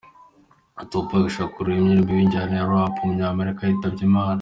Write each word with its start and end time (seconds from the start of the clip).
Tu 0.89 0.97
Pac 1.09 1.25
Shakur, 1.35 1.65
umuririmbyi 1.69 2.13
w’injyana 2.15 2.53
ya 2.59 2.67
Rap 2.71 2.93
w’umunyamerika 2.97 3.61
yitabye 3.63 4.03
Imana. 4.09 4.29